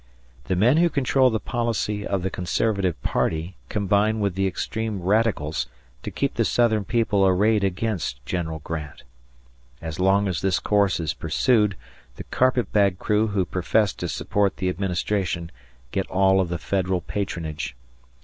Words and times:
The 0.45 0.55
men 0.55 0.77
who 0.77 0.89
control 0.89 1.29
the 1.29 1.39
policy 1.39 2.07
of 2.07 2.23
the 2.23 2.31
Conservative 2.31 2.99
party 3.03 3.55
combine 3.69 4.19
with 4.19 4.33
the 4.33 4.47
extreme 4.47 4.99
Radicals 4.99 5.67
to 6.01 6.09
keep 6.09 6.33
the 6.33 6.43
Southern 6.43 6.85
people 6.85 7.23
arrayed 7.27 7.63
against 7.63 8.25
General 8.25 8.57
Grant. 8.63 9.03
As 9.79 9.99
long 9.99 10.27
as 10.27 10.41
this 10.41 10.57
course 10.57 10.99
is 10.99 11.13
pursued, 11.13 11.75
the 12.15 12.23
carpetbag 12.23 12.97
crew 12.97 13.27
who 13.27 13.45
profess 13.45 13.93
to 13.93 14.07
support 14.07 14.57
the 14.57 14.69
administration 14.69 15.51
get 15.91 16.07
all 16.09 16.43
the 16.45 16.57
Federal 16.57 17.01
patronage. 17.01 17.75